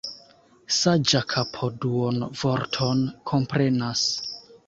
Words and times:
Saĝa 0.75 1.19
kapo 1.33 1.69
duonvorton 1.83 3.05
komprenas. 3.33 4.05